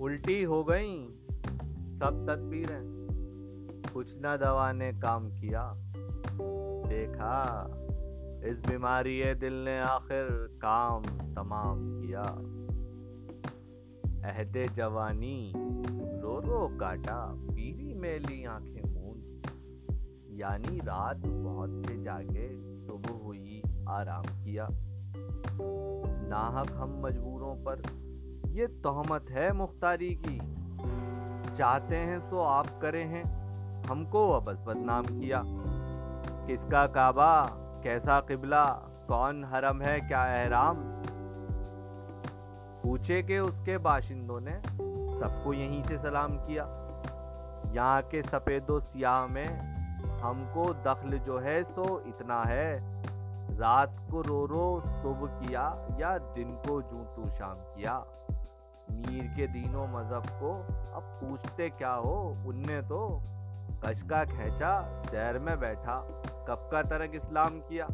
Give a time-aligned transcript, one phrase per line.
[0.00, 1.08] उल्टी हो गई,
[1.98, 3.00] सब तदबीरें
[3.94, 5.74] कुछ न दवा ने काम किया।
[6.88, 7.66] देखा,
[8.44, 10.26] इस बीमारी दिल ने आखिर
[10.64, 11.02] काम
[11.34, 12.22] तमाम किया।
[14.30, 15.52] अहदे जवानी
[16.20, 19.42] रो रो काटा पीली मेली आँखें मूंद।
[20.30, 22.48] यानी रात बहुत से जागे
[22.86, 24.68] सुबह हुई, आराम किया।
[26.28, 28.09] नाहक हम मजबूरों पर
[28.50, 30.38] ये तोहमत है मुख्तारी की।
[31.56, 33.22] चाहते हैं सो आप करे हैं।
[33.86, 35.42] हमको बस बदनाम किया।
[36.46, 37.46] किसका काबा?
[37.84, 38.64] कैसा किबला?
[39.08, 40.00] कौन हरम है?
[40.00, 40.76] क्या एहराम?
[42.82, 44.62] पूछे के उसके बाशिंदों ने
[45.18, 46.64] सबको यहीं से सलाम किया।
[47.72, 49.58] यहाँ के सफ़ेदो सियाह में
[50.20, 53.02] हमको दखल जो है सो इतना है।
[53.58, 58.04] रात को रो रो सुबह किया या दिन को जू तू शाम किया।
[59.20, 60.52] मीर के दीनों मज़हब को
[60.96, 62.36] अब पूछते क्या हो?
[62.46, 63.22] उनने तो
[63.84, 66.00] कशका खेचा शहर में बैठा,
[66.48, 67.86] कब का तरक इस्लाम किया?